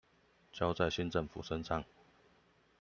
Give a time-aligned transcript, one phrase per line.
[0.51, 1.85] 交在新政府身上